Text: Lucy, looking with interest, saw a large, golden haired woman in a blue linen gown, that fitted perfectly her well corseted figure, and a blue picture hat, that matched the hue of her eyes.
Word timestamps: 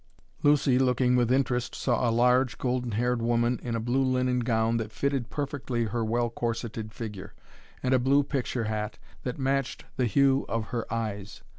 Lucy, 0.41 0.79
looking 0.79 1.15
with 1.15 1.31
interest, 1.31 1.75
saw 1.75 2.09
a 2.09 2.09
large, 2.09 2.57
golden 2.57 2.93
haired 2.93 3.21
woman 3.21 3.59
in 3.61 3.75
a 3.75 3.79
blue 3.79 4.01
linen 4.03 4.39
gown, 4.39 4.77
that 4.77 4.91
fitted 4.91 5.29
perfectly 5.29 5.83
her 5.83 6.03
well 6.03 6.31
corseted 6.31 6.91
figure, 6.91 7.35
and 7.83 7.93
a 7.93 7.99
blue 7.99 8.23
picture 8.23 8.63
hat, 8.63 8.97
that 9.21 9.37
matched 9.37 9.85
the 9.97 10.07
hue 10.07 10.43
of 10.49 10.69
her 10.69 10.91
eyes. 10.91 11.43